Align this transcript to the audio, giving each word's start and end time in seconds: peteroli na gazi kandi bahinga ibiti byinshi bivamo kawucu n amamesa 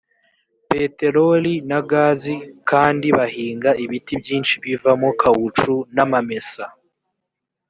peteroli 0.69 1.53
na 1.69 1.79
gazi 1.91 2.35
kandi 2.69 3.07
bahinga 3.17 3.69
ibiti 3.83 4.13
byinshi 4.21 4.53
bivamo 4.63 5.09
kawucu 5.21 5.73
n 5.95 5.97
amamesa 6.05 6.63